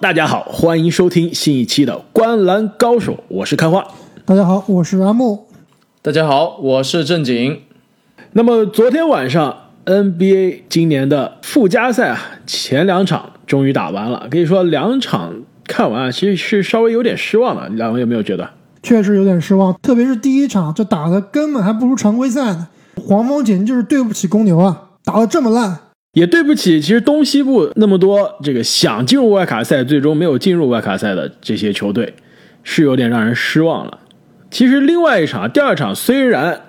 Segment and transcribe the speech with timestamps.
[0.00, 3.86] 大家好，欢迎收听新一期的《观篮高手》，我是看花。
[4.24, 5.46] 大家好，我是阿木。
[6.00, 7.60] 大家好，我是正经。
[8.32, 15.34] 那么昨天晚上 NBA 今年的附加赛啊，前两场终于打完了，可以说两场
[15.66, 17.68] 看完啊，其实是稍微有点失望的。
[17.68, 18.48] 两位有没有觉得？
[18.82, 22.68] 确实有点失望，特别是第一场，这打的根本还不如常规赛呢。
[22.96, 25.78] 黄蜂简直就是对不起公牛啊，打的这么烂。
[26.12, 32.12] 也对不起，其实东西部那么多这个想进入外卡赛，最终没有进入外卡赛的这些球队，
[32.64, 34.00] 是有点让人失望了。
[34.50, 36.60] 其实另外一场，第二场虽然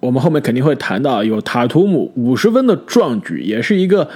[0.00, 4.06] 我们后面肯定会谈到有塔图姆五十分的壮举，也是一个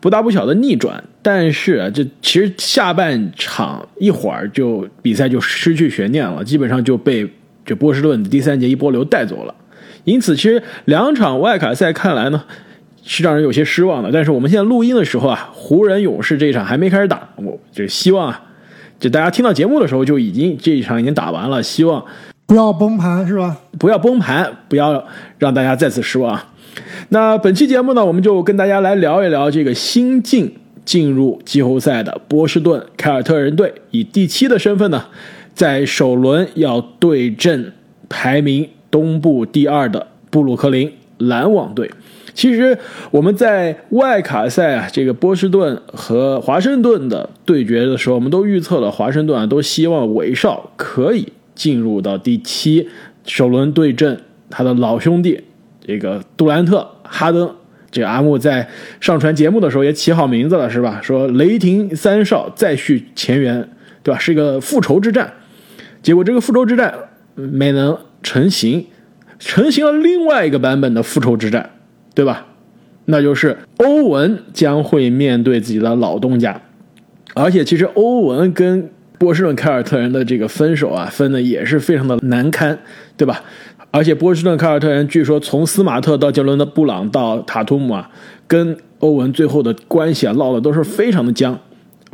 [0.00, 7.30] 不大不小的逆转，但是啊，这其实下半场一会儿就比赛就失去悬念了，基本上就被
[7.66, 9.54] 这波士顿第三节一波流带走了。
[10.04, 12.44] 因此，其实两场外卡赛看来呢。
[13.02, 18.42] 是让人有些失望的，但是我们现在录音的时候啊，湖人勇士这一场还没开始打，我就希望啊，
[18.98, 22.04] 就大家听到节目的时候就已经这一场已经打完了，希望
[22.46, 23.56] 不要崩盘是吧？
[23.78, 25.04] 不要崩盘，不要
[25.38, 26.40] 让大家再次失望。
[27.08, 35.04] 那本期节目呢，我们就跟大家来聊一聊这个新晋进入季后赛的波士顿凯尔特人队，以第七的身份呢，
[35.54, 37.72] 在首轮要对阵
[38.08, 41.90] 排名东部第二的布鲁克林篮网队。
[42.34, 42.78] 其实
[43.10, 52.88] 我们在外卡赛啊，这个波士顿和华盛顿的对决的时候，我们都预测了华盛顿啊，都希望韦少可以进入到第七
[53.24, 55.42] 首轮对阵他的老兄弟
[55.86, 57.54] 这个杜兰特、哈登。
[57.92, 58.68] 这个阿木在
[59.00, 61.00] 上传节目的时候也起好名字了，是吧？
[61.02, 63.68] 说雷霆三少再续前缘，
[64.04, 64.20] 对吧？
[64.20, 65.32] 是一个复仇之战。
[66.00, 66.94] 结果这个复仇之战
[67.34, 68.86] 没能成型，
[69.40, 71.68] 成型了另外一个版本的复仇之战。
[72.14, 72.46] 对吧？
[73.06, 76.60] 那就是欧文将会面对自己的老东家，
[77.34, 78.88] 而且其实欧文跟
[79.18, 82.78] 波士顿凯尔特人的这个分手啊，分的也是非常的难堪，
[83.16, 83.42] 对吧？
[83.90, 88.08] 而且波士顿凯尔特人据说从斯马特到杰伦的布朗到塔图姆啊，
[88.46, 91.58] 跟欧文最后的关系啊，闹的都是非常的僵。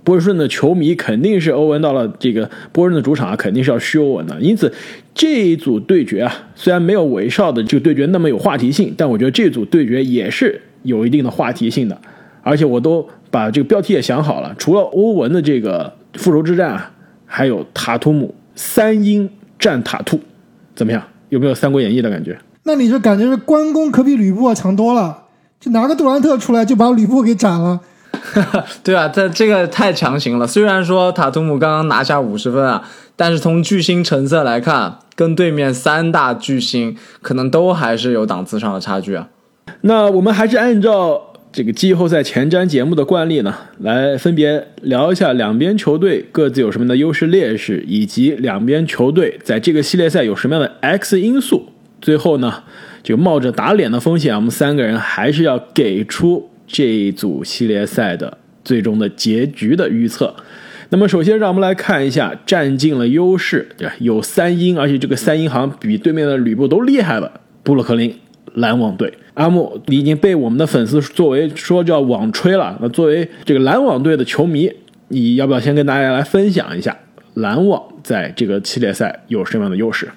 [0.06, 4.40] 波士顿的球迷肯定是欧文到了这个波士顿的主场啊，肯定是要嘘欧文的。
[4.40, 4.72] 因此，
[5.12, 12.00] 这一组对决啊，虽然没有韦少的这个对决那么有话题性，但我觉得这组对决也是有一定的话题性的。
[12.42, 16.92] 而且我都把这个标题也想好了，除了欧文的这个复仇之战啊，
[17.26, 19.28] 还有塔图姆三英
[19.58, 20.20] 战塔图，
[20.76, 21.02] 怎么样？
[21.30, 22.38] 有没有《三国演义》的感觉？
[22.62, 25.24] 那你就感觉是关公可比吕布强多了，
[25.58, 27.80] 就拿个杜兰特出来就把吕布给斩了。
[28.84, 30.47] 对啊，这这个太强行了。
[30.47, 32.82] 虽然说塔图姆刚刚拿下五十分啊，
[33.16, 39.28] 但是从巨星成色来看，跟对面三大巨星可能都还是有档次上的差距啊。
[39.82, 51.71] 那我们还是按照这个季后赛前瞻节目的惯例呢，来分别聊一下两边球队各自有什么样的优势劣势，以及两边球队在这个系列赛有什么样的 X 因素。
[52.00, 52.62] 最后呢，
[53.03, 56.50] 就冒着打脸的风险，我们三个人还是要给出。
[56.66, 60.34] 这一组系列赛的最终的结局的预测。
[60.88, 63.94] 那么，首先让我们来看一下占尽了优势，对吧？
[63.99, 67.41] 有三英，而且这个三英好像比对面的吕布都厉害了。
[67.65, 68.16] 布鲁克林
[68.54, 72.78] 篮网队，阿木，你已经被我们的粉丝作为说叫网吹了。
[72.81, 74.71] 那作为这个篮网队的球迷，
[75.09, 76.97] 你要不要先跟大家来分享一下
[77.34, 80.09] 篮网在这个系列赛有什么样的优势？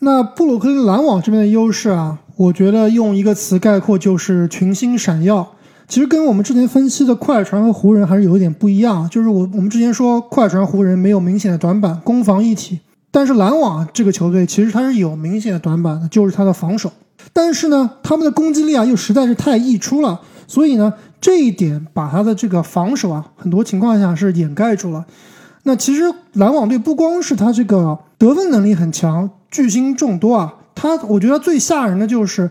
[0.00, 5.54] 那布鲁克林篮网这边的优势啊，我觉得用一个词概括就是群星闪耀。
[5.88, 12.80] 其实跟我们之前分析的快船和湖人还是有一点不一样，就是我我们之前说快船湖人没有明显的短板，攻防一体，
[13.12, 16.92] 但是篮网这个球队其实它是有明显的短板的，就是它的防守。
[17.32, 25.06] 但是呢，他们的攻击力啊又实在是太溢出了，所以呢这一点把他的这个防守啊很多情况下是掩盖住了。
[25.62, 26.02] 那其实
[26.32, 32.50] 篮网队不光是他这个得分能力很强，巨星众多啊，他我觉得最吓人的就是。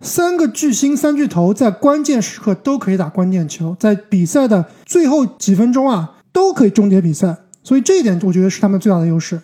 [0.00, 7.36] 三个巨星三巨头在关键时刻都可以打关键球，在比赛的最后几分钟啊，都可以终结比赛。
[7.62, 9.40] 所以这一点我觉得是他们最大的优势。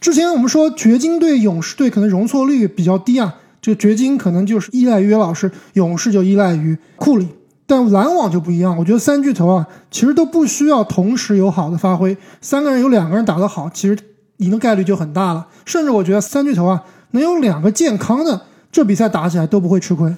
[0.00, 7.28] 之前我们说掘金队、勇士队可能容错率比较低啊，这个掘金可能就是依赖于约老师，勇士就依赖于库里。
[7.66, 13.96] 但篮网就不一样，我觉得三巨头啊，其实都不需要同时有好的发挥，三个人有两个人打得好，其实
[14.38, 15.46] 赢的概率就很大了。
[15.64, 18.40] 甚至我觉得三巨头啊，能有两个健康的。
[18.72, 20.12] 这比赛打起来都不会吃亏。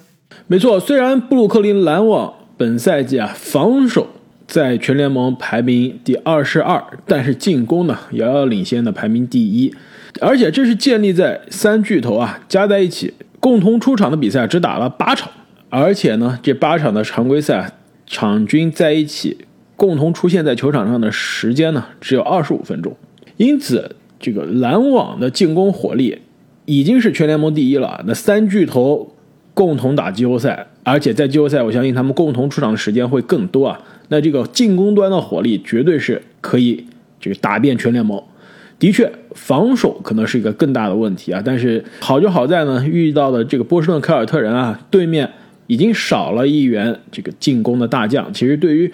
[0.47, 4.07] 没错，虽然布鲁克林篮网本赛季啊防守
[4.47, 9.73] 在全联盟排名第二十二，但是进攻呢遥遥领先的排名第一，
[10.19, 15.31] 而且这是建立在三巨头啊加在一起共同出场的比赛只打了八场，
[15.69, 17.71] 而且呢这八场的常规赛
[18.05, 19.45] 场均在一起
[19.75, 22.95] 共同出现在球场上的时间呢只有二十五分钟，
[23.37, 26.21] 因此这个篮网的进攻火力
[26.65, 28.03] 已经是全联盟第一了。
[28.07, 29.15] 那三巨头
[29.53, 33.79] 共同打季后赛，而且在季后赛，我相信他们共同出场的时间会更多啊。
[34.09, 36.85] 那这个进攻端的火力绝对是可以
[37.19, 38.21] 这个打遍全联盟。
[38.79, 41.41] 的确，防守可能是一个更大的问题啊。
[41.43, 45.29] 但是好就好在呢，遇到的这个波士顿凯尔特人啊，对面
[45.67, 48.33] 已经少了一员这个进攻的大将。
[48.33, 48.91] 其实对于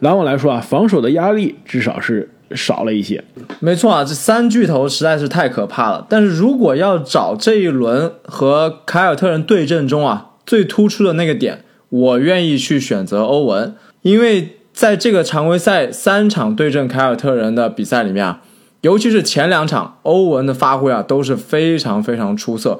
[0.00, 3.22] 篮网来说啊，防守的压力至少是少了一些。
[3.60, 6.06] 没错啊，这三巨头实在是太可怕了。
[6.08, 18.42] 但是如果要找这一轮和凯尔特人对阵中啊最突出的那个点，我愿意去选择欧文，因为在这个常规赛三场对阵凯尔特人的比赛里面啊。
[18.82, 22.78] 尤其是前两场，欧文的发挥啊都是非常非常出色。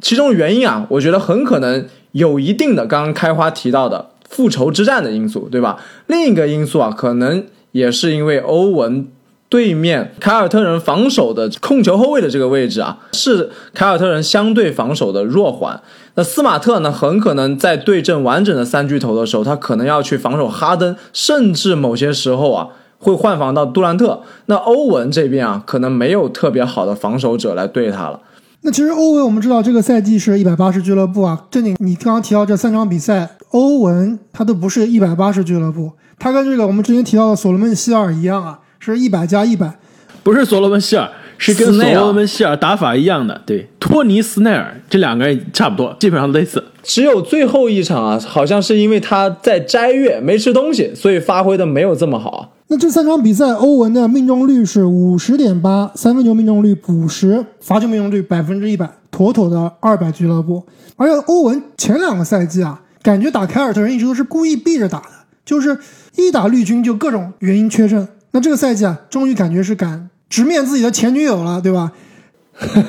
[0.00, 5.82] 其中原因啊，我觉得很可能有一定的刚刚开花提到的复仇之战的因素，对吧？
[6.06, 9.08] 另一个因素啊，可能也是因为欧文
[9.48, 15.80] 对面凯尔特人防守的控球后卫的这个位置啊，是凯尔特人相对防守的弱环。
[16.14, 22.68] 那斯马特呢，很可能在对阵完整的三巨头的时候，他可能要去防守哈登，甚至某些时候啊。
[23.04, 28.20] 会换防到杜兰特，那欧文这边啊，可能没有特别好的防守者来对他了。
[28.64, 31.46] 那其实欧文，我们知道这个赛季是一百八十俱乐部啊。
[31.50, 39.76] 正经，你刚刚提到这三场比赛，欧文他都不是一百八十俱乐部，他跟这个我们之前提到的所罗门希尔一样啊，是一百加一百，
[40.22, 43.42] 不是所罗门希尔，是跟所罗门希尔打法一样的。
[43.44, 46.62] 对，托尼斯奈尔这两个人差不多，基本上类似。
[46.84, 52.52] 只有最后一场啊，好像是因为他在斋月没吃东西，所以发挥的没有这么好。
[52.72, 60.64] 那这三场比赛，欧文的命中率是五十点八，三分球命中率五十，罚球命中率百分之一百，妥妥的二百俱乐部。
[60.96, 65.08] 而且欧文前两个赛季啊，感觉打凯尔特人一直都是故意避着打的，
[65.44, 65.78] 就是
[66.16, 68.08] 一打绿军就各种原因缺阵。
[68.30, 71.92] 那这个赛季啊，终于感觉是敢直面自己的前女友了，对吧？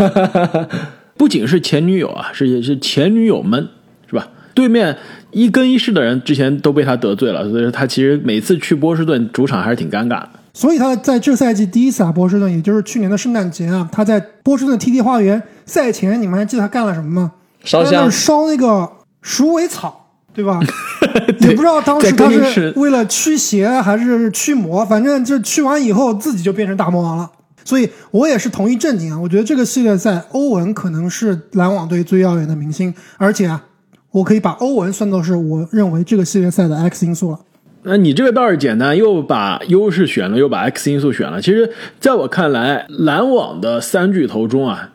[1.17, 3.67] 不仅是前女友啊，是是前女友们，
[4.07, 4.29] 是吧？
[4.53, 4.97] 对面。
[5.31, 10.29] 一更衣室的人之前都被他得罪了，所以说他其实每次去波士顿主场还是挺尴尬的。
[10.53, 17.31] 所以他在这赛季第一次打波士顿，也就是去年的圣诞节啊，他在波士顿 TD 花园赛前，你们还记得他干了什么吗？
[17.63, 18.87] 烧香，烧那个
[19.23, 20.59] 鼠尾草，对吧？
[21.41, 27.27] 也不知道当时他是为了驱邪还是驱魔，反正就驱完以后自己就变成大魔王了。
[27.65, 33.63] 所以我也是同意正经啊，我觉得这个系列赛欧文可能是篮网队最耀眼的明星，而且啊。
[34.13, 37.39] 我可以把欧文算作是我认为这个系列赛的 X 因素了。
[37.81, 41.41] 那你这个倒是简单，又把优势选了，又把 X 因素选了。
[41.41, 44.91] 其实，在我看来，篮网的三巨头中啊，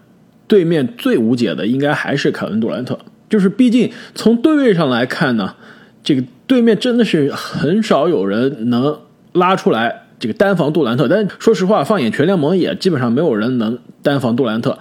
[0.47, 2.97] 对面最无解的应该还是凯文杜兰特。
[3.29, 5.56] 就是毕竟从对位上来看呢，
[6.05, 9.00] 这个对面真的是很少有人能
[9.32, 11.09] 拉出来这个单防杜兰特。
[11.09, 14.79] 但说实话，放眼全联盟也基本上没有人能单防杜兰特。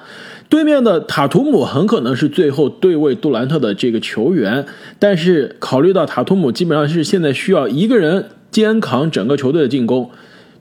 [0.50, 4.66] 对面的塔图姆很可能是最后对位杜兰特的这个球员，
[4.98, 10.10] 但是考虑到塔图姆基本上是现在需要一个人肩扛整个球队的进攻，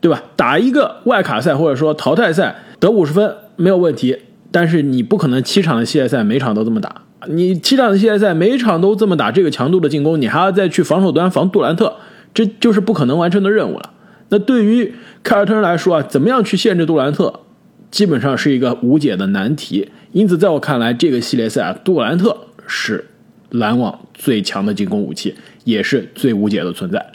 [0.01, 0.23] 对吧？
[0.35, 4.19] 打一个外卡赛或者说淘汰赛得五十分没有问题，
[4.51, 11.95] 但是你不可能七场的系列赛每场都这么打，你七场的系列赛每场都这么打这个强度的进攻，你还要再去防守端防杜兰特，
[12.35, 13.91] 这就是不可能完成的任务了。
[14.31, 17.43] 那对于凯尔特人来说啊，怎么样去限制杜兰特？
[17.91, 23.07] 基本上是一个无解的难题，因此在我看来，这个系列赛啊，杜兰特是
[23.51, 27.13] 篮网最强的进攻武器，也是最无解的存在。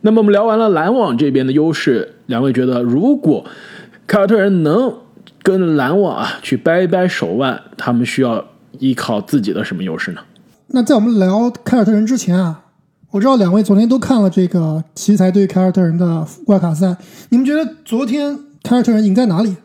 [0.00, 3.44] 那么我们聊完了篮网这边的优势，两位觉得如果
[4.06, 4.92] 凯尔特人能
[5.42, 8.44] 跟篮网啊去掰一掰手腕，他们需要
[8.78, 10.20] 依靠自己的什么优势呢？
[10.68, 12.64] 那在我们聊凯尔特人之前啊，
[13.10, 16.96] 我知道两位昨天都看了这个奇才对凯尔特人的外卡赛，
[17.28, 19.56] 你们觉得昨天凯尔特人赢在哪里？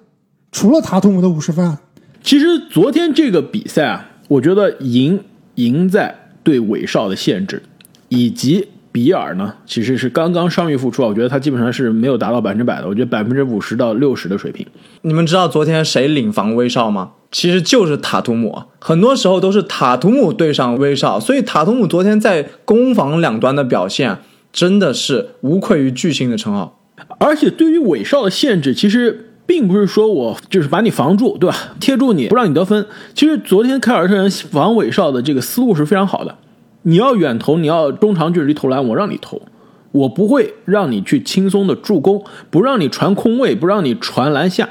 [0.52, 1.78] 除了塔图姆的五十分，
[2.24, 5.20] 其实昨天这个比赛啊，我觉得赢
[5.56, 7.62] 赢在对韦少的限制，
[8.10, 14.66] 以及比尔呢，其实是刚刚伤愈复出啊，我觉得他基本上是没有达到百分之百的，我觉得百分之五十到六十的水平。
[15.02, 17.12] 你们知道昨天谁领防威少吗？
[17.32, 24.18] 其实就是塔图姆，很多时候都是塔图姆对上威少，所以塔图姆昨天在攻防两端的表现
[24.52, 26.82] 真的是无愧于巨星的称号。
[27.20, 29.26] 而且对于韦少的限制，其实。
[29.48, 31.56] 并不是说我就是把你防住，对吧？
[31.80, 32.86] 贴住你不让你得分。
[33.16, 36.36] 其实昨天凯尔特人防韦少的这个思路是非常好的。
[36.84, 39.42] 你要远投，你要中长距离投篮，我让你投，
[39.92, 44.70] 我不会让你去轻松的助攻，不让你传空位，不让你传篮下。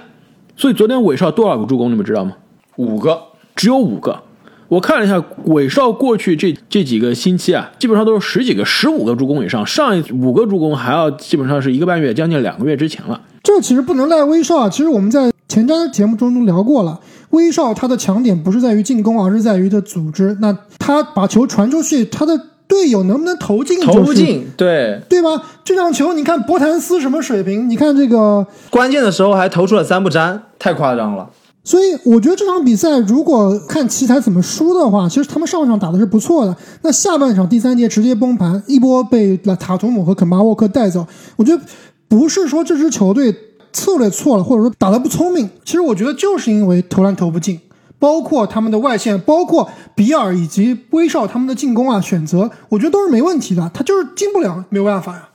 [0.56, 2.34] 所以昨天韦少多少个助攻你们知道吗？
[2.76, 3.20] 五个，
[3.54, 4.22] 只有五个。
[4.68, 13.20] 我看了一下，韦少过去这这几个星期啊，基本上都是十几个、十五个助攻以上，上一五个助攻还要基本上是一个半月、将近两个月之前了。
[13.46, 16.98] 这其实不能赖威少啊，其实我们在前瞻节目中都聊过了，
[17.30, 20.36] 威少他的强点不是在于进攻，而是在于的组织。
[20.40, 22.36] 那他把球传出去，他的
[22.66, 23.92] 队友能不能投进、就是？
[23.92, 25.40] 投不进，对对吧？
[25.62, 27.70] 这场球你看博谭斯什么水平？
[27.70, 31.30] 你看这个关键的时候还投出了三不沾，太夸张了。
[31.62, 36.56] 所以我觉得这场比赛，如果看奇才怎么输的话，其实他们上半场打的是不错的。
[36.82, 41.06] 那下半场第三节直接崩盘，一波被塔图姆和肯巴沃克带走。
[41.36, 41.62] 我觉得
[42.08, 43.34] 不是说这支球队
[43.72, 45.48] 策略错了，或者说打得不聪明。
[45.64, 47.60] 其实我觉得就是因为投篮投不进，
[47.98, 53.70] 包括他们的外线，包括比尔以及威少他们的进攻啊选择，我觉得都是没问题的。
[53.74, 55.28] 他就是进不了，没有办法呀。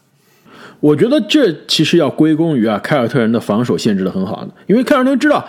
[0.79, 5.45] 我觉得这其实要归功于啊凯尔特人的防守限制的很好的，因为凯尔特人知道。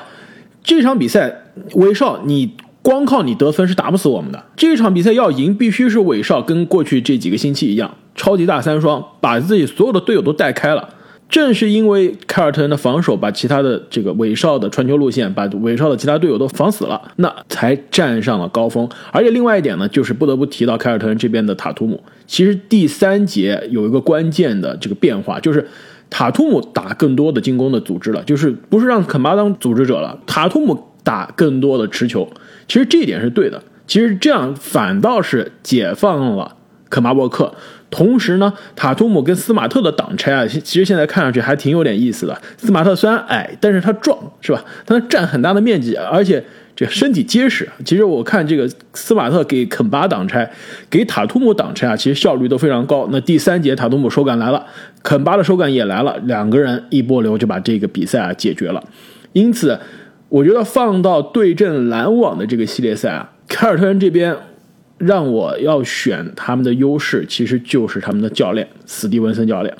[0.65, 1.35] 这场比赛，
[1.75, 4.45] 威少，你光靠你得分是打不死我们的。
[4.55, 10.89] 这场比赛要赢，必须是韦少跟过去这几个星期一样，超级大三双，把自己所有的队友都带开了。
[11.33, 18.89] 正是因为凯尔特人的防守把其他的这个韦少的传球路线，把韦少的其他队友都防死了，那才站上了高峰。
[19.11, 22.01] 而且另外一点呢，就是不得不提到凯尔特人这边的塔图姆。
[22.27, 25.67] 其实第三节有一个关键的这个变化，就是。
[26.15, 32.29] 塔图姆打更多的进攻的组织了，就是不是让肯巴当组织者了，塔图姆打更多的持球。
[32.69, 36.55] 其实这一点是对的，其实这样反倒是解放了
[36.93, 37.53] 肯巴沃克。
[37.91, 42.41] 同时呢，塔图姆跟斯马特的挡拆啊，其实现在看上去还挺有点意思的。
[42.59, 44.63] 斯马特虽然矮，但是他壮，是吧？
[44.85, 46.45] 他能占很大的面积，而且。
[46.75, 50.51] 这身体结实，其实我看这个斯马特给肯巴挡拆，
[50.89, 53.07] 给塔图姆挡拆啊，其实效率都非常高。
[53.13, 54.65] 那第三节塔图姆手感来了，
[55.03, 58.83] 肯巴的手感也来了，两个人一波流就把这个比赛啊解决了。
[59.35, 59.79] 因此，
[60.31, 64.35] 我觉得放到对阵篮网的这个系列赛啊，凯尔特人这边
[65.05, 69.77] 让我要选他们的优势，其实就是他们的教练史蒂文森教练。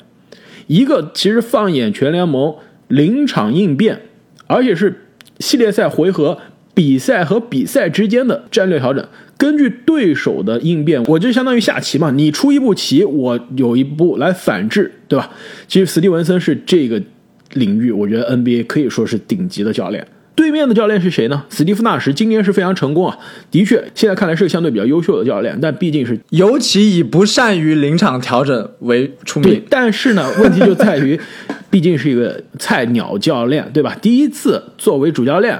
[0.67, 2.55] 一个其实放眼全联盟，
[2.87, 4.01] 临场应变，
[4.47, 5.07] 而且是
[5.39, 6.37] 系列赛回合。
[6.75, 12.09] 比赛和比赛之间的战略调整，根据对手的应变，我就相当于下棋嘛。
[12.09, 15.29] 你出一步棋，我有一步来反制，对吧？
[15.67, 16.99] 其实史蒂文森是这个
[17.51, 20.07] 领域，我觉得 NBA 可以说是顶级的教练。
[20.35, 21.45] 对面的教练是谁呢？
[21.49, 23.17] 史蒂夫纳什今年是非常成功啊，
[23.51, 29.49] 的确，现在看来是个相对比较优秀的教练，但毕竟是尤其以不善于临场调整为出名。
[29.49, 31.19] 对，但是呢，问题就在于，
[31.69, 33.95] 毕竟是一个菜鸟教练，对吧？
[34.01, 35.59] 第一次作为主教练。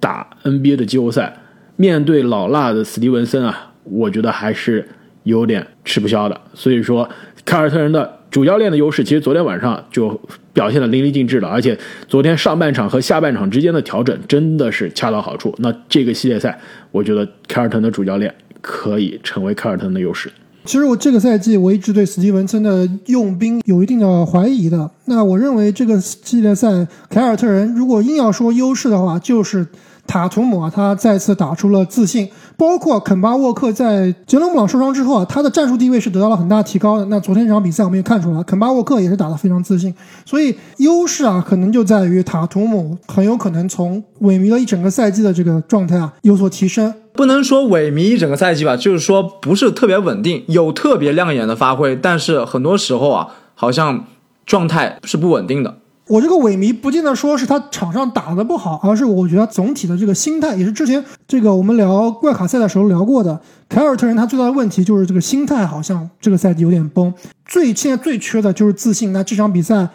[0.00, 1.40] 打 NBA 的季后赛，
[1.74, 4.86] 面对老辣的史蒂文森啊，我觉得还是
[5.24, 6.40] 有点吃不消的。
[6.54, 7.10] 所以说，
[7.44, 10.20] 凯尔特人的主教练的优势，其实昨天晚上就
[10.52, 11.48] 表现的淋漓尽致了。
[11.48, 15.54] 而且昨天上半场和下半场之间的调整真的是恰到好处。
[15.58, 16.58] 那这个系列赛，
[16.90, 20.30] 我觉得凯尔特人的主教练可以成为凯尔特人的优势。
[20.64, 24.90] 其实我这个赛季我一直对史蒂文森的用兵有一定的怀疑的。
[25.06, 29.66] 那我认为这个系列赛凯尔特人如果硬要说优势的话，就是
[30.08, 32.28] 塔图姆啊，他再次打出了自信。
[32.56, 37.04] 包括肯巴沃克在杰伦布朗受伤之后啊，他的战术地位是得到了很大提高的。
[37.04, 39.94] 那昨天这场比赛我们也看出来，肯巴沃克也是打得非常自信。
[40.24, 46.92] 所以优势啊，可能就在于塔图姆很有可能从萎靡了一整个赛季的这个状态啊有所提升。
[47.12, 54.04] 不能说萎靡一整个赛季吧，就是说不是特别稳定，有特别亮眼的发挥，但是很多时候啊，好像
[54.46, 55.76] 状态是不稳定的。
[56.08, 63.38] 我这个萎靡不见得说是他场上打的不好，而是我觉得总体的这个心态，也是之前这个我们聊怪卡赛的时候聊过的。
[63.68, 67.12] 凯尔特人他最大的问题就是这个心态好像这个赛季有点崩，
[67.44, 69.12] 最现在最缺的就是自信。
[69.12, 69.86] 那这场比赛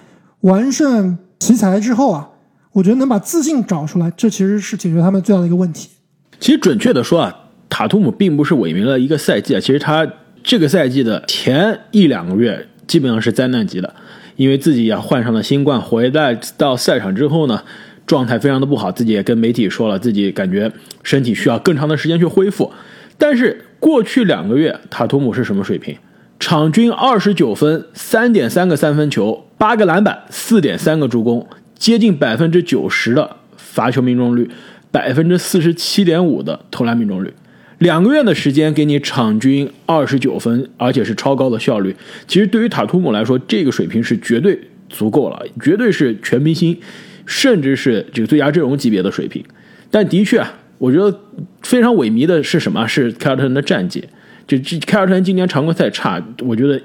[0.42, 2.30] 完胜奇才之后啊，
[2.74, 5.90] 我觉得能把自信找出来，这其实是解决他们最大的一个问题。
[6.40, 7.36] 其实准确的说啊，
[7.70, 10.08] 塔图姆并不是萎靡了一个赛季啊，其实他
[10.44, 13.96] 这个赛季的前一两个月基本上是灾难级的，
[14.36, 17.64] 因为自己也患上了新冠，回来到赛场之后呢，
[18.06, 20.72] 状态非常的不好，自己也跟媒体说了，自己感觉
[21.04, 22.72] 身体需要更长的时间去恢复。
[23.18, 25.96] 但是过去两个月，塔图姆是什么水平？
[26.40, 31.48] 场均二十九分，三点三个三分球，八个篮板，四点三个助攻，
[31.78, 34.50] 接近百分之九十的罚球命中率。
[34.92, 37.34] 百分之四十七点五的投篮命中率，
[37.84, 41.94] 两个月的时间给你场均二十九分，而且是超高的效率。
[42.26, 46.78] 其实对于塔图姆来说，这个水平是绝对足够了，绝对是全明星，
[47.26, 49.44] 甚至是这个最佳阵容级别的水平。
[49.92, 51.20] 但的确啊，我觉得
[51.62, 52.88] 非常萎靡的是什么？
[52.88, 54.02] 是凯尔特人的战绩。
[54.48, 56.82] 就凯尔特人今年常规赛差，我觉得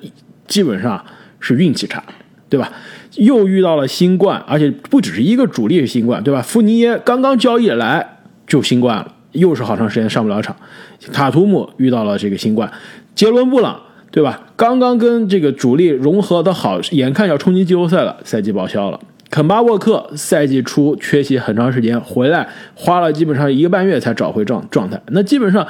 [0.48, 1.04] 基本上
[1.38, 2.02] 是运气差。
[2.50, 2.72] 对吧？
[3.16, 6.40] 又遇到了新冠，而且不只是一个主力是新冠，对吧？
[6.40, 10.54] 福尼耶刚刚交易来就新冠了，又是好长时间上不了场。
[11.12, 12.70] 塔图姆遇到了这个新冠，
[13.14, 13.80] 杰伦布朗
[14.10, 14.46] 对吧？
[14.56, 18.98] 刚刚跟这个主力融合的好，眼看要冲击季后赛了，赛季报销了。
[19.30, 24.98] 肯巴沃克赛季初缺席很长时间，回来花了基本上一个半月才找回状状态。
[25.08, 25.66] 那基本上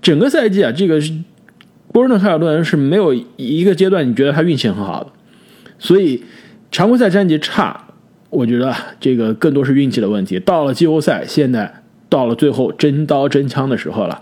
[0.00, 1.00] 整个赛季啊，这个
[1.92, 5.10] 波士顿凯尔特人是没有一个阶段你觉得他运气很好的，
[5.80, 6.22] 所以
[6.70, 7.88] 常规赛战绩差，
[8.30, 10.38] 我觉得这个更多是运气的问题。
[10.38, 11.79] 到了季后赛，现在
[12.10, 14.20] 到了最后真刀真枪的时候了，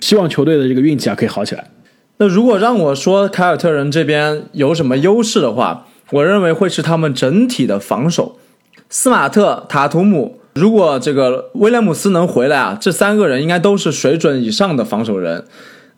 [0.00, 1.70] 希望球队的这个运气啊可以好起来。
[2.16, 8.36] 那如果让我说凯尔特人这边有什么优势的话，我认为会是他们整体的防守。
[8.90, 15.44] 斯马特、塔图姆，如果这个威廉姆斯能回来啊，这三个人应该都是水准以上的防守人。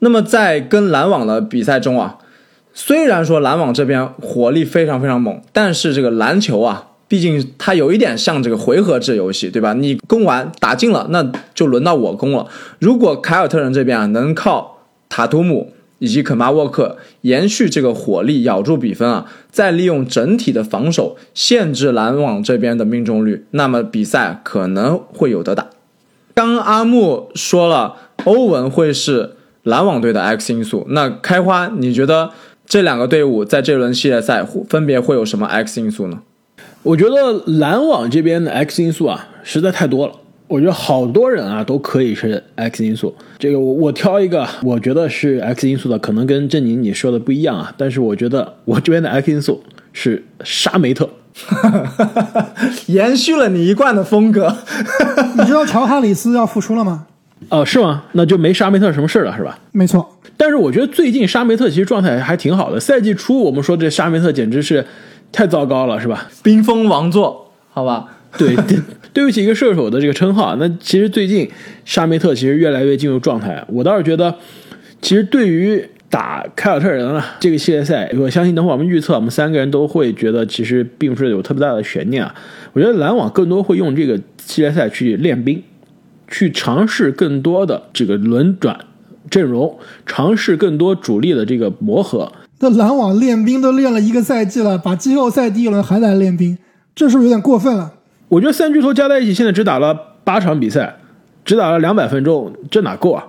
[0.00, 2.18] 那么在跟篮网的比赛中啊，
[2.74, 9.72] 虽然说篮网这边火力非常非常猛，但是这个篮球啊，毕竟它有一点像这个回合制游戏，对吧？
[9.72, 12.46] 你攻完打进了，那就轮到我攻了。
[12.78, 25.66] 如果凯尔特人这边啊能靠塔图姆，以及肯巴沃克延续这个火力咬住比分啊，再利用整体的防守限制篮网这边的命中率，那么比赛可能会有得打。
[26.32, 29.32] 刚阿木说了，欧文会是
[29.64, 32.30] 篮网队的 X 因素，那开花，你觉得
[32.64, 36.20] 这两个队伍在这轮系列赛分别会有什么 X 因素呢？
[36.82, 40.14] 我觉得篮网这边的 X 因素啊，实在太多了。
[40.48, 51.08] 我觉得好多人啊都可以是 X 因素，这个我我挑一个，我觉得是 X 因素的，可能跟郑宁你说的不一样啊，但是我觉得我这边的 X 因素是沙梅特，
[52.88, 54.56] 延续了你一贯的风格。
[55.38, 57.06] 你知道乔哈里斯要复出了吗？
[57.50, 58.02] 哦，是吗？
[58.12, 59.56] 那就没沙梅特什么事了，是吧？
[59.70, 60.16] 没错。
[60.36, 64.84] 但是我觉得最近沙梅特其实状态还挺好的，赛季初我们说这沙梅特简直是
[65.32, 66.28] 太糟糕了，是吧？
[66.42, 68.16] 冰封王座，好吧。
[68.38, 68.78] 对对，
[69.12, 70.54] 对不起一个射手的这个称号。
[70.56, 71.50] 那其实最近
[71.84, 73.64] 沙梅特其实越来越进入状态。
[73.68, 74.32] 我倒是觉得，
[75.02, 82.32] 其实对于打凯尔特人啊这个系列赛，我相信等会我们预测，我们三个人都会觉得其实并不是有特别大的悬念啊。
[82.72, 85.60] 我觉得篮网更多会用这个系列赛去练兵，
[86.28, 88.78] 去尝试更多的这个轮转
[89.28, 92.30] 阵容，尝试更多主力的这个磨合。
[92.62, 96.58] 那篮网练兵都练了一个赛季了，把季后赛第一轮还在练兵，
[96.94, 97.94] 这是不是有点过分了？
[98.28, 99.94] 我觉得三巨头加在一起，现在只打了
[100.24, 100.94] 八场比赛，
[101.42, 103.24] 只打了两百分钟，这哪够啊？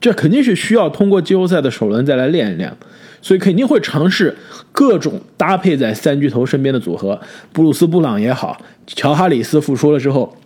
[0.00, 2.76] 这肯定是需要通过季后赛的首轮再来练一练，
[3.22, 4.36] 所以肯定会尝试
[4.72, 7.20] 各种搭配在三巨头身边的组合。
[7.52, 10.36] 布鲁斯·布朗也好，乔哈里斯复出了之后，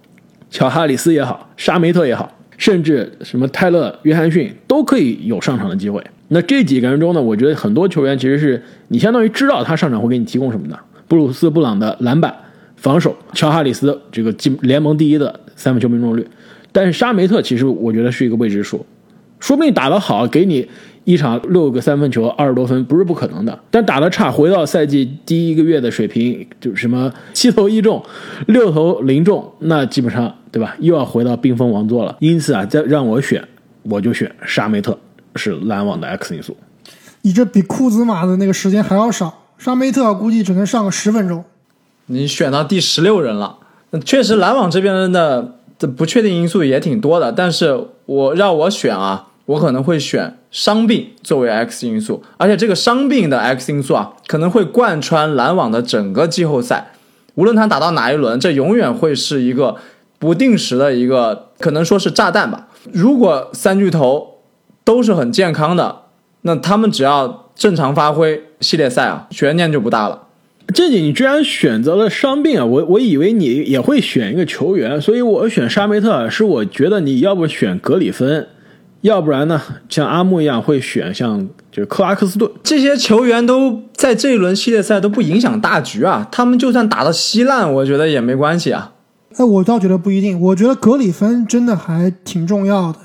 [0.50, 6.04] 乔哈里斯也好，沙梅特也好，甚至什么泰勒·约翰逊都可以有上场的机会。
[6.28, 10.78] 那这几个人中呢，我觉得很多球员其实是你相当于知道他上场会给你提供什么的。
[11.06, 12.34] 布鲁斯·布朗的篮板。
[12.76, 16.26] 防守，乔哈里斯这个进联盟第一的三分球命中率，
[16.70, 18.84] 但是沙梅特其实我觉得是一个未知数，
[19.40, 20.68] 说不定打得好，给你
[21.04, 28.04] 一场六个三分球二十多分不是不可能的，但打得差，回到赛季第一个月的水平，就什么七投一中，
[28.48, 32.14] 六投零中，那基本上对吧，又要回到冰封王座了。
[32.20, 33.42] 因此啊，再让我选，
[33.84, 34.98] 我就选沙梅特
[35.36, 36.56] 是篮网的 X 因素。
[37.22, 41.44] 你这比库兹马的那个时间还要少，沙梅特估计只能上个十分钟。
[42.06, 43.58] 你选到第十六人了，
[44.04, 56.92] 确实篮网这边的的不确定因素也挺多的，但是我让我选啊，我可能会选伤病作为 X 因素，而且这个伤病的 X 因素啊，可能会贯穿篮网的整个季后赛，
[57.36, 59.76] 无论他打到哪一轮，这永远会是一个
[60.18, 62.68] 不定时的一个，可能说是炸弹吧。
[62.92, 64.33] 如果三巨头
[64.84, 66.02] 都是很健康的，
[66.42, 70.20] 那他们只要正常发挥，系列赛啊，悬念就不大了。
[70.72, 72.64] 正经，你居然选择了伤病啊！
[72.64, 76.28] 我我以为你也会选一个球员，所以我选沙梅特。
[76.30, 78.48] 是我觉得你要不选格里芬，
[79.02, 86.26] 要不然呢，像阿木一样会选像就是克拉克斯顿这些球员都在这一轮系列赛都不影响大局啊。
[86.32, 88.92] 他们就算打到稀烂，我觉得也没关系啊。
[89.36, 90.40] 哎，我倒觉得不一定。
[90.40, 92.98] 我觉得格里芬真的还挺重要的，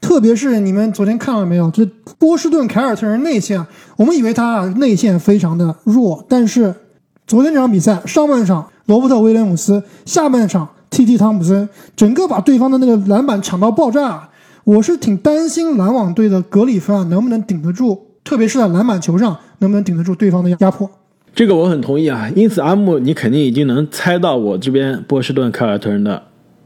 [0.00, 1.70] 特别是你们昨天看了没有？
[1.70, 1.84] 这
[2.18, 6.74] 波士顿凯尔特人内线，我们以为他啊内线非常的弱，但是。
[7.26, 11.18] 昨天这场比赛，上半场罗伯特威廉姆斯，下半场 T.T.
[11.18, 14.28] 汤普森，整个把对方的那个篮板抢到爆炸。
[14.62, 20.88] 我是挺担心篮网队的格里芬啊，能不能顶得住，特别是在篮板球上能不能顶得住对方的压迫。
[21.34, 22.30] 这个我很同意啊。
[22.36, 26.22] 因此，阿木，你肯定已经能猜到我这边波士顿凯尔特人的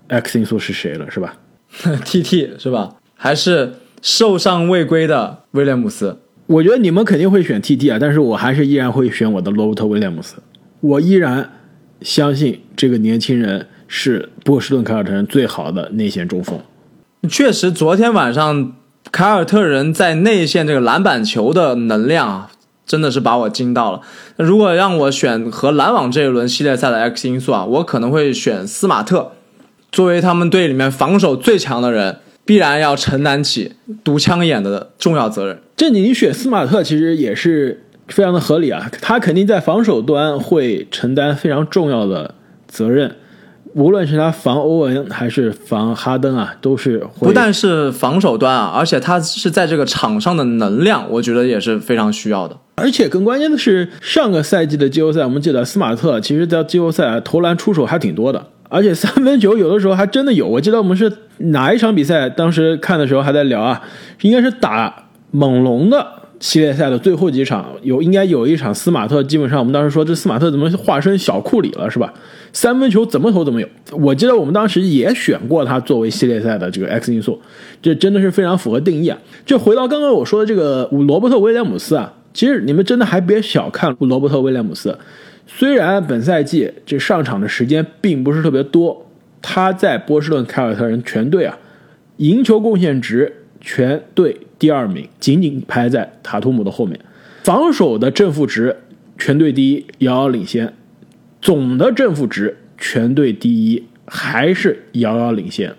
[0.09, 1.37] X 因素是谁了，是吧？
[2.05, 2.51] T.T.
[2.59, 2.97] 是吧？
[3.23, 6.17] 还是受伤未归的威廉姆斯？
[6.47, 7.91] 我觉得你们肯定会选 T.T.
[7.91, 10.37] 啊，但是我还是依然会选我的罗伯特威廉姆斯。
[10.81, 11.51] 我依然
[12.01, 16.59] 相信这个年轻人是波士顿凯尔特人最好的内线中锋。
[17.29, 18.73] 确实，昨天晚上
[19.13, 22.51] 凯尔特人在内线这个篮板球的能量啊，
[22.87, 24.01] 真的是把我惊到了。
[24.37, 29.33] 如果让我选和篮网这一轮系列赛的 X 因素啊，我可能会选斯马特，
[29.93, 32.17] 作为他们队里面防守最强的人，
[32.51, 33.71] 必然要承担起
[34.03, 35.57] 堵枪眼的重要责任。
[35.77, 42.35] 这你选斯马特其实也是非常的合理啊，他肯定在防守端会承担非常重要的
[42.67, 43.15] 责任。
[43.75, 52.57] 无论是他防欧文还是防哈登啊，都是不但是防守端啊，而且他是在这个场上的能量，我觉得也是非常需要的。
[52.75, 60.49] 而且更关键的是，上个赛季的季后赛，我们记得斯马特其实在季后赛投篮出手还挺多的，而且三分球有的时候还真的有。
[60.49, 63.83] 我记得我们是哪一场比赛，当时看的时候还在聊啊，
[64.23, 66.15] 应该是打猛龙的。
[66.41, 72.15] 系列赛的最后几场有应该有一场斯马特，基本上我们当时说这斯马特怎么化身小库里了是吧？
[72.51, 73.69] 三分球怎么投怎么有。
[73.93, 77.39] 我记得我们当时也选过他作为系列赛的这个 X 因素，
[77.83, 79.19] 这真的是非常符合定义啊。
[79.45, 84.97] 就回到刚刚我说的这个罗伯特威廉姆斯啊，其实你们真的还别小看罗伯特威廉姆斯，
[85.53, 89.07] 虽然本赛季这上场的时间并不是特别多，
[89.43, 91.59] 他在波士顿凯尔特人全队啊，
[92.19, 94.39] 赢球贡献值全队。
[94.59, 96.99] 第二名，仅仅排在塔图姆的后面。
[97.43, 98.77] 防守的正负值，
[99.19, 100.69] 全队第一，遥遥领先；
[101.43, 105.75] 总的正负值，全队第一，还是遥遥领先。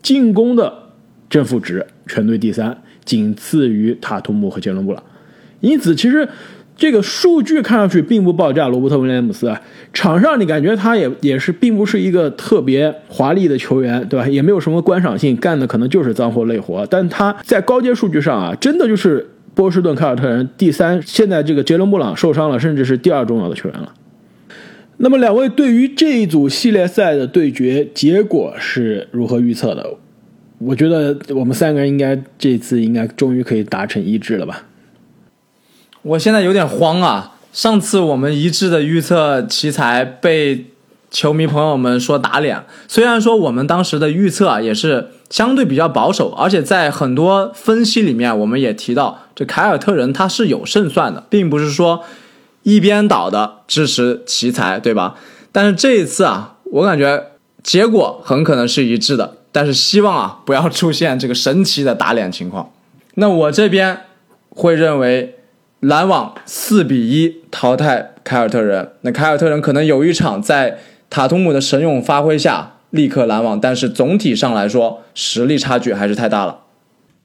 [0.00, 0.90] 进攻的
[1.28, 5.02] 正负值，全队第三，仅次于塔图姆和杰伦布朗。
[5.60, 6.28] 因此，其实。
[6.76, 9.60] 这个数据看上去并不爆炸，罗伯特威廉姆斯啊，
[9.94, 14.28] 场上你感觉他也也是并不是一个特别华丽的球员，对吧？
[14.28, 16.86] 也没有什么观赏性，干的可能就是脏活累活。
[16.90, 23.94] 但他在高阶数据上啊，真的就是波士顿凯尔特人第三，现在这个杰伦布朗受伤了，甚至是第二重要的球员了。
[24.98, 29.94] 那么两位对于这一组系列赛的对决结果是如何预测的？
[30.58, 34.62] 我觉得我们三个人应该这次应该终于可以达成一致了吧？
[36.06, 37.32] 我现在有点慌啊！
[37.52, 40.66] 上次我们一致的预测奇才被
[41.10, 42.64] 球迷朋友们说打脸。
[42.86, 52.04] 虽然说我们当时的预测啊也是相对比较保守，而且在很多分析里面我们也提到，这凯尔特人他是有胜算的，并不是说
[52.62, 55.16] 一边倒的支持奇才，对吧？
[55.50, 57.20] 但是这一次啊，我感觉
[57.64, 62.70] 结果很可能是一致的，但是希望啊不要出现这个神奇的打脸情况。
[63.14, 64.02] 那我这边
[64.50, 65.32] 会认为。
[65.80, 70.78] 篮网四比一淘汰凯尔特人，那凯尔特人可能有一场在
[71.10, 76.60] 塔图姆的神勇发挥下立刻拦网，但是总体上来说实力差距还是太大了。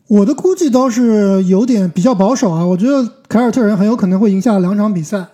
[0.07, 5.27] 我的估计倒是有点比较保守啊，我觉得凯尔特人很有可能会赢下两场比赛。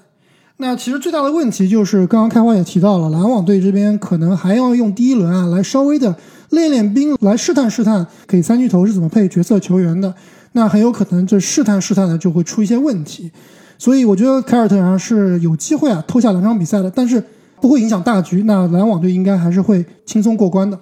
[0.57, 6.15] 那其实最大的问题就是刚刚开花也提到了，篮网队这边可能还要用第一轮啊来稍微的
[6.51, 10.13] 练练兵，来试探试探给三巨头是怎么配角色球员的。
[10.53, 13.31] 那很有可能这试探试探的就会出一些问题，
[13.77, 17.23] 所以我觉得凯尔特人是有机会啊偷下两场比赛的，但是
[17.61, 18.43] 不会影响大局。
[18.43, 20.79] 那篮网队应该还是会轻松过关的。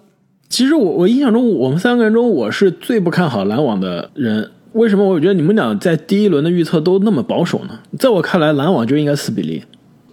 [0.48, 4.52] 其实我我印象中，我们三个人中我是最不看好篮网的人。
[4.74, 5.08] 为什么？
[5.08, 7.80] 我觉得你们俩在第一轮的预测都那么保守呢？
[7.98, 9.62] 在我看来，篮网就应该四比零。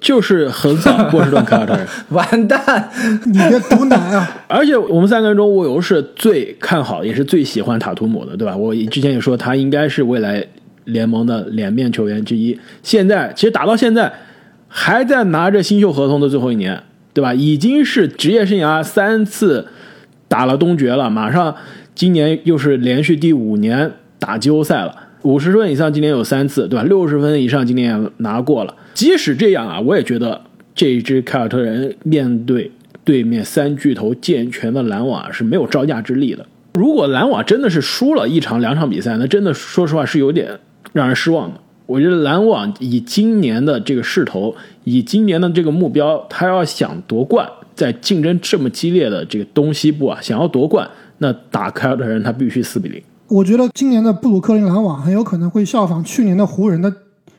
[0.02, 2.90] 就是横扫波士顿凯尔特人， 完蛋！
[3.24, 4.28] 你这毒奶啊！
[4.48, 8.56] 而且我们三个人中，我又是最看好，也是最喜欢塔图姆的，对吧？
[8.56, 10.44] 我之前也说他应该是未来
[10.86, 12.58] 联盟的脸面球员之一。
[12.82, 14.12] 现在其实打到现在，
[14.66, 16.82] 还在拿着新秀合同的最后一年，
[17.14, 17.32] 对吧？
[17.32, 19.68] 已经是职业生涯三次
[20.26, 21.54] 打了东决了，马上
[21.94, 24.96] 今年又是连续第五年打季后赛了。
[25.22, 26.84] 五十分以上今年有三次，对吧？
[26.84, 28.74] 六十分以上今年也拿过了。
[28.94, 30.40] 即使这样啊，我也觉得
[30.74, 32.70] 这一支凯尔特人面对
[33.04, 36.44] 对面三巨头健全的篮网是没有招架之力的。
[36.74, 40.58] 如果篮网真的是输了一场两场比赛，那真的说实话是有点
[40.92, 41.60] 让人失望的。
[41.86, 44.54] 我觉得篮网以今年的这个势头，
[44.84, 53.02] 以今年的这个目标，他要想夺冠，在竞争这么激烈的这个东西部啊，想要夺冠，那打凯尔特人他必须四比零。
[53.32, 56.92] 我觉得今年的布鲁克林篮网很有可能会效仿去年的湖人的。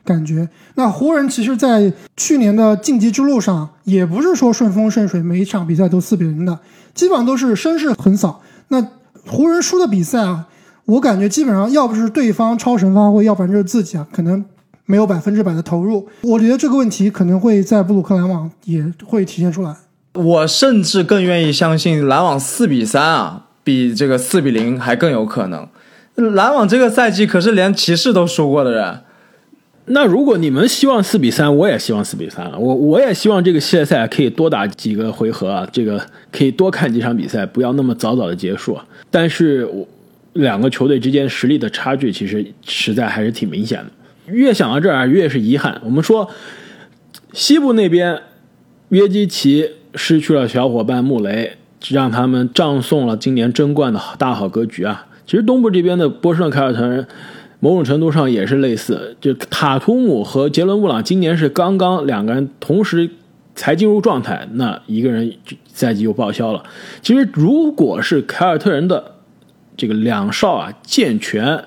[0.05, 6.59] 感觉那湖人其实，在去年的晋级之路上，也不是说顺风顺水，每一场比赛都四比零的，
[6.93, 8.41] 基本上都是声势横扫。
[8.67, 8.85] 那
[9.25, 10.49] 湖人输的比赛啊，
[10.83, 14.43] 我感觉基本上要不是对方超神发挥，要不然就是自己啊，可能
[14.85, 16.09] 没有百分之百的投入。
[16.23, 19.73] 我觉得这个问题可能会在布鲁克篮网也会体现出来。
[20.15, 25.65] 我甚至更愿意相信篮网四比三啊，比这个四比零还更有可能。
[26.15, 28.99] 篮网这个赛季可是连骑士都输过的人。
[29.85, 32.57] 那如果你们希望四比三，我也希望四比三了。
[32.57, 38.79] 我我也希望这个系列赛可以多打几个回合啊，这个可以多看几场比赛，不要那么早早的结束。
[39.11, 39.85] 但是，我
[40.33, 43.85] 两个球队之间实力的差距其实实在还是挺明显的。
[44.27, 45.81] 越想到这儿，越是遗憾。
[45.83, 46.29] 我们说，
[47.33, 48.21] 西部那边
[48.87, 51.57] 约基奇失去了小伙伴穆雷，
[51.89, 55.07] 让他们葬送了今年争冠的大好格局啊。
[55.25, 57.07] 其实东部这边的波士顿凯尔特人。
[57.59, 63.09] 某种程度上也是类似，就塔图姆和杰伦布朗今年是刚刚两个人同时
[63.55, 66.61] 才进入状态，那一个人就赛季又报销了。
[67.01, 69.13] 其实如果是凯尔特人的
[69.77, 71.63] 这个两少啊健全，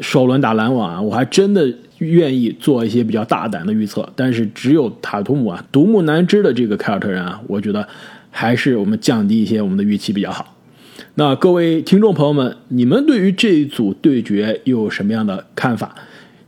[0.00, 4.12] 首轮打篮网啊，我还真的愿意做一些比较大胆的预测。
[4.16, 7.86] 但是只有塔图姆啊独木难支的这个凯尔特人啊，我觉得
[8.32, 10.51] 还是我们降低一些我们的预期比较好。
[11.14, 15.94] 那各位听众朋友们，你们对于这一组对决又有什么样的看法？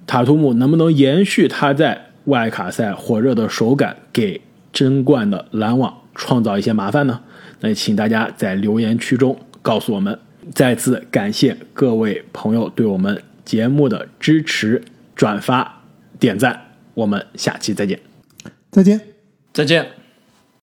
[0.07, 4.41] 塔图姆能不能延续他在外卡赛火热的手感，给
[4.73, 7.21] 争冠的篮网创造一些麻烦呢？
[7.61, 10.19] 那请大家在留言区中告诉我们。
[10.55, 14.83] 再次感谢各位朋友对我们节目的支持、
[15.15, 15.83] 转发、
[16.19, 16.61] 点赞。
[16.93, 17.99] 我们下期再见，
[18.71, 19.01] 再见，
[19.53, 20.04] 再见。